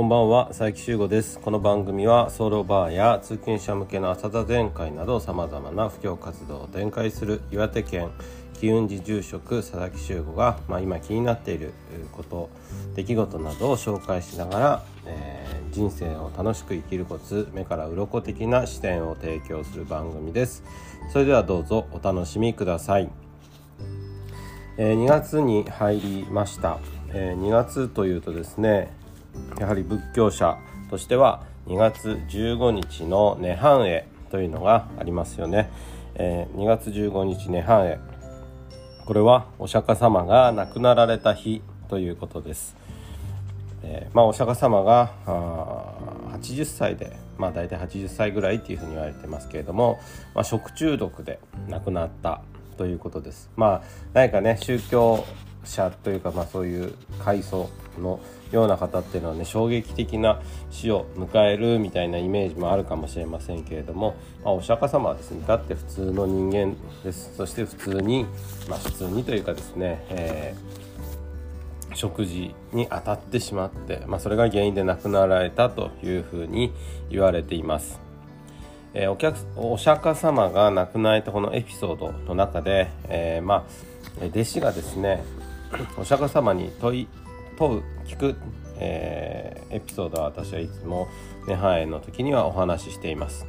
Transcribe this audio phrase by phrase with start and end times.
[0.00, 1.38] こんばんは佐伯修吾です。
[1.38, 8.08] この番組はソロバーや通勤者向けの朝田全会などさまざまな布教活動を展開する岩手県
[8.58, 11.74] 機運寺住職佐々木修吾が、まあ、今気になっている
[12.12, 12.48] こと
[12.94, 20.64] 出来事などを紹介しながら、えー、人生を楽しく生きるコツ目から鱗的な視点を提供する番組です。
[21.12, 23.10] それではどうぞお楽しみください、
[24.78, 26.78] えー、2月に入りました、
[27.10, 28.98] えー、2月というとですね
[29.58, 30.56] やはり仏教者
[30.90, 35.70] としては2月15日の涅槃会というのがありますよね、
[36.14, 38.00] えー、2月15日涅槃会
[39.04, 42.76] これはお釈迦様が亡くなられた日ということです、
[43.82, 45.10] えー、まあ、お釈迦様が
[46.40, 49.98] 80歳でまあ大体80歳ぐらいっていうふうに言われてますけれども、
[50.34, 52.42] まあ、食中毒で亡くなった
[52.76, 53.50] ということです。
[53.56, 53.82] まあ
[54.14, 55.24] 何かね宗教
[55.64, 58.20] 者というか、まあ、そういう階層の
[58.52, 68.26] ような方っていうのはね衝撃的な死を迎えるみたいなイメージもあるかもしれませんけれども、まあ、お釈迦様はですねだって普通の人間ですそして普通に、
[68.68, 76.72] まあ、普通にというかですね、えー、食事に当たってしまって、まあ、それが原因で亡くなられたというふうに
[77.10, 78.00] 言われています。
[78.92, 83.64] えー、お客お釈迦様が亡くなられたこのエピソードの中で、えー、ま
[84.20, 85.22] あ弟子がですね
[85.96, 87.08] お釈迦様に問い
[87.56, 88.36] 問う聞く、
[88.78, 91.08] えー、エピソードは私はいつも
[91.46, 93.46] 涅槃の時にはお話ししています、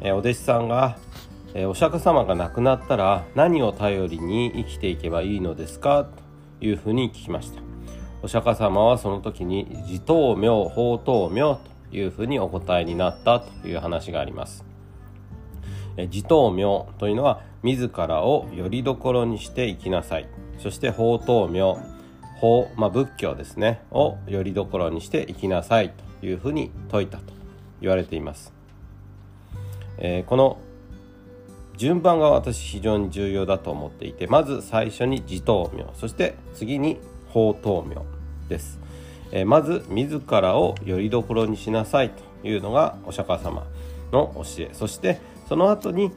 [0.00, 0.98] えー、お弟子さんが、
[1.54, 6.04] えー、お釈迦様が亡くなったら何を頼りに生きていけばいいのですか？
[6.60, 7.62] というふうに聞きました。
[8.22, 14.64] お釈迦様はその時に自頭明法頭明というふうにお答えになったという話があります。
[15.96, 20.28] 自頭明というのは自らをよりどころにして生きなさい。
[20.58, 21.78] そして法頭明
[22.36, 27.32] 法、まあ、仏教ですねをよりどころにして生きなさいというふうに説いたと
[27.80, 28.52] 言われています、
[29.98, 30.58] えー、この
[31.76, 38.04] 順番が私非常に重要だと思っていてまず最初に自頭明そして次に法頭明
[38.48, 38.78] です、
[39.32, 43.66] えー、まず自らをよりどころにしなさいというのがお釈迦様
[44.12, 44.70] の教え。
[44.72, 46.12] そしてその後に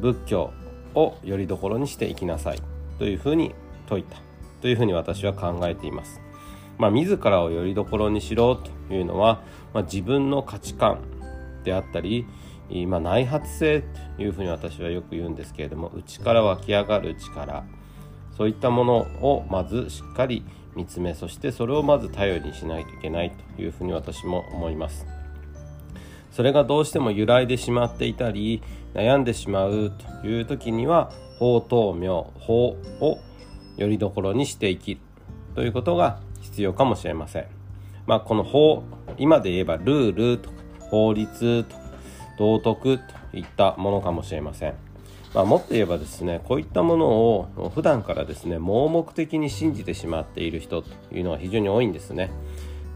[0.00, 0.52] 仏教
[0.94, 2.62] をよりどころにしていきなさい
[2.98, 3.54] というふうに
[3.88, 4.18] 説いた
[4.60, 6.20] というふうに私は考えています。
[6.78, 9.42] まあ、自らをよりどころにしろというのは、
[9.74, 11.00] まあ、自分の価値観
[11.64, 12.26] であったり、
[12.88, 13.84] まあ、内発性
[14.16, 17.64] というふうに私はよく言うんですけれども内から湧き上がる力
[18.36, 20.44] そういったものをまずしっかり
[20.74, 25.06] 見つめそしてそれをまず頼りにしないといけないというふうに私も思います
[26.30, 28.62] それがどうしても揺らいでしまっていたり
[28.94, 29.92] 悩んでしまう
[30.22, 33.18] という時には法灯明法を
[33.76, 35.00] よりどころにしていき
[35.54, 37.46] ということが必要かもしれません。
[38.06, 38.82] まあ、この法
[39.18, 40.56] 今で言えばルールとか
[40.90, 41.82] 法律とか
[42.38, 44.74] 道徳といったものかもしれません。
[45.34, 52.30] まあ、もっと言えばですねこういったものを普段からですね盲目的に信じてしまっている人というのは非常に多いんですね。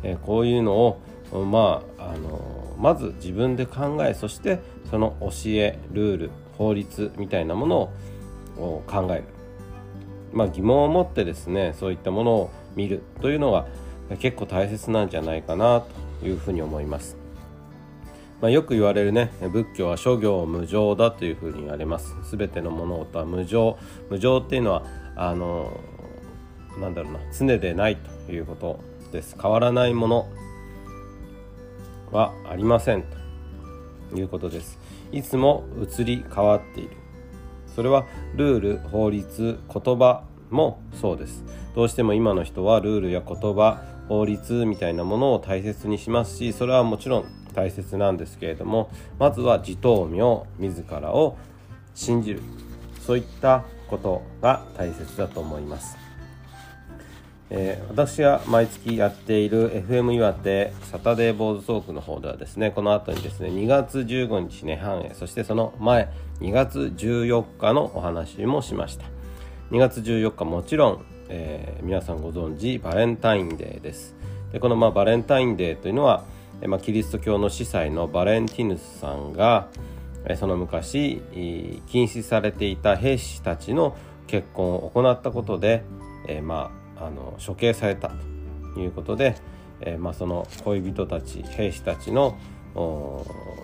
[0.03, 1.01] えこういうのを
[1.33, 4.61] まあ、あのまず自分で考えそして
[4.91, 7.77] その教えルール法律みたいなもの
[8.57, 9.25] を考える
[10.33, 13.67] まあ、疑問を持ってですねそういったものを見るというのが
[14.19, 15.83] 結構大切なんじゃないかな
[16.21, 17.17] というふうに思います。
[18.41, 22.15] まあ、よく言われるね仏教は諸行無常だというふうに言われます。
[22.37, 23.79] 全ての物事は無常。
[24.11, 24.85] 無常っていうのは
[25.17, 25.81] あの
[26.79, 29.37] なんだろうな常でないということです。
[29.41, 30.29] 変わらないもの
[32.13, 33.05] はありません
[34.11, 34.79] ということです。
[35.13, 36.91] いつも移り変わっている。
[37.77, 41.45] それはルール法律言葉もそうです。
[41.75, 51.37] どうしても今の人はルールや言葉法律みたいなものを大切にしますしそれはもちろん大切なんですけれどもまずは自頭明自らを
[51.95, 52.41] 信じる。
[53.01, 56.06] そういったことが大切だと思います。
[57.49, 66.11] えー、私が毎月やっている FM 岩手サタデーボーズトークの方ではですねこの後にですね2月15日ね半へそしてその前
[66.41, 69.07] 2月14日のお話もしました。
[69.71, 74.15] 2月14日もちろん、えー、皆さんご存知バレンタインデーです。
[74.53, 76.25] でこのまあバレンタインデーというのは、
[76.61, 79.69] え、まあ、キリスト教の司祭のバレンティヌスさんが、
[80.25, 81.21] え、その昔
[81.87, 83.97] 禁止されていた兵士たちの
[84.29, 85.83] 結婚を行ったことで、
[86.29, 88.11] えまああの処刑された
[88.75, 89.37] ということで、
[89.81, 92.39] えー、まあ、その恋人たち兵士たちの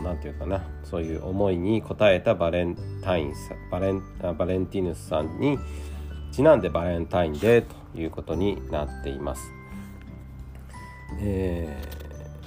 [0.02, 3.34] 何て言うかなそういう思いに応えたバレンタイン
[3.70, 4.02] バレン
[4.38, 5.58] バレンティヌスさんに
[6.32, 9.43] ちなんでバレンタインデーということになっています。
[11.20, 11.82] え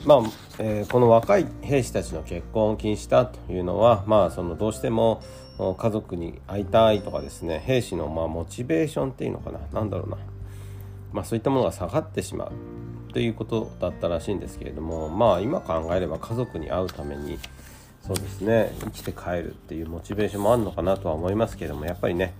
[0.03, 5.21] ー、まあえー、この若い兵士たちの結婚を禁止したというのは、まあ、そのどうしても
[5.77, 10.17] 家族に会いたいとかですね兵士のまモチベーションっていうのかな何だろうな、
[11.13, 12.51] まあ、そういったものが下がってしまう
[13.13, 17.39] ということだったらしいんですけれどもまあ今考えれば家族に会うために
[18.05, 22.33] そうですね生きて帰るっていうモチベーションもあるのかなとは思いますけれどもやっぱりね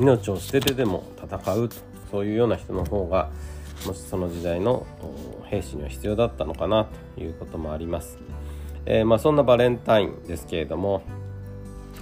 [0.00, 1.76] 命を捨ててでも戦うと
[2.10, 3.30] そういうような人の方が
[3.86, 4.86] もしその時代の
[5.44, 8.18] 兵士には必要だったのかなということもあります。
[8.86, 11.02] えー、まあ、そんなバレンタインですけれども、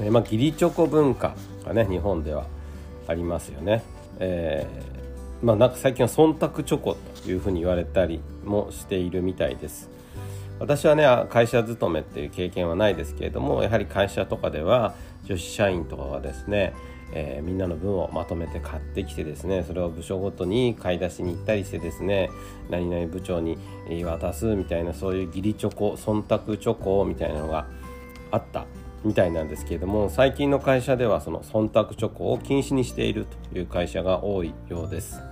[0.01, 1.35] えー、まあ、義理チョコ文化
[1.65, 2.47] がね日本では
[3.07, 3.83] ありますよね。
[4.19, 5.00] えー、
[5.43, 9.91] まあ、なんか最近は忖度チョコというふうに言われたりもしているみたいです。
[10.59, 14.95] 私はね会社勤めっていう経験はないですけれどもやはり会社とかでは
[15.25, 16.75] 女子社員とかがですね
[17.13, 22.31] えー、みんなの分をまとめて買ってきてですねそれを部署ごとに買い出しに行ったりしてですね
[22.69, 23.59] 何々部長に
[24.05, 27.67] 渡すみたいなそういう義理チョコ忖度チョコみたいなのが
[28.31, 28.67] あった
[29.05, 35.30] みたいなんですけれども最近の会社ではその忖度チョコを禁止にしているという会社が多いようです。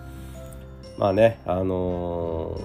[0.99, 2.61] まあねあの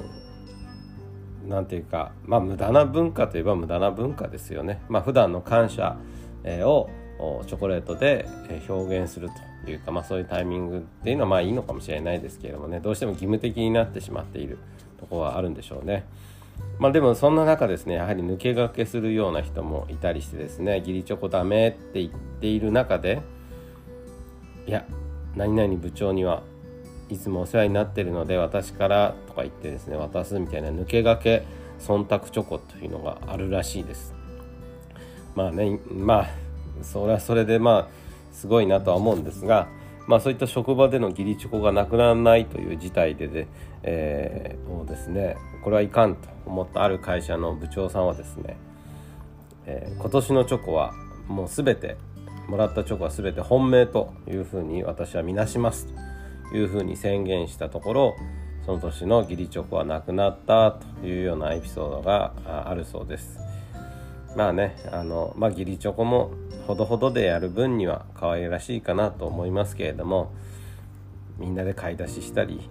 [1.47, 4.81] ー、ていうかまあ無駄な文化といえば無駄な文化ですよね。
[4.89, 5.97] まあ普段の感謝
[6.43, 6.89] を
[7.45, 8.27] チョコレートで
[8.67, 9.29] 表現する
[9.63, 14.57] というか、まあ、そういうタイミングっていうのはまあいいのかもしれないですけれどもねどうしても義務的になってしまっている
[14.99, 16.05] とこはあるんでしょうね。
[16.79, 23.21] まあ、でもそんな中ですねやはり抜け駆けするような人もいたりしてですね義理チョコダメって言っている中で
[24.67, 24.85] いや
[25.35, 26.43] 何々部長には
[27.13, 31.45] いつもお世話になってるので私からとか言ってですね渡すみたいな抜け駆け
[31.79, 34.13] 忖度チョコというのがあるらしいです。
[35.35, 36.29] まあねまあ
[36.81, 37.87] それはそれでまあ
[38.31, 39.67] すごいなとは思うんですが、
[40.07, 43.47] まあ、そういった職場での義理チョコがなくならないという事態でで、
[43.83, 48.57] えー、もうですねこれはいかんと思ったある会社の部長さんはですね、
[49.67, 50.93] えー、今年のチョコは
[51.27, 51.95] もう全て
[52.47, 56.12] もらったチョコは全て本命というふうに私は見なしますと
[56.53, 58.15] いうふうに宣言したところ
[58.65, 63.39] その年の義理チョコはなくなったというようなエピソードがあるそうです。
[64.35, 66.31] まあねあのまあ義理チョコも
[66.65, 70.31] ほどほどでやる分には可愛らしいかなと思いますけれども
[71.37, 72.61] みんなで買い出ししたり、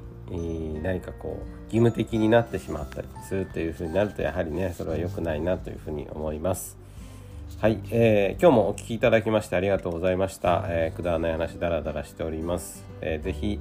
[0.82, 6.81] 何かこう義務的になってしまったりするというふうになるとやはりねそれは良くないなというふうに思います。
[7.60, 10.64] はい、えー、今日もお聴きいただきましてありがとうございました。
[10.68, 12.84] えー、くだらない話だらだらしております。
[13.00, 13.60] えー、ぜひ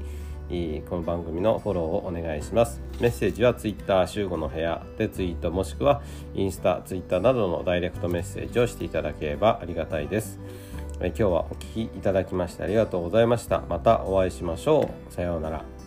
[0.89, 2.81] この番組のフォローをお願いします。
[2.99, 6.01] メッセージは Twitter 集合の部屋でツイートもしくは
[6.33, 10.39] インスタ、Twitter などのダイレクトメッセージをしていただければありがたいです。
[10.99, 13.61] 今日はお聴きいただきましてありがとうございました。
[13.69, 15.13] またお会いしましょう。
[15.13, 15.80] さようなら。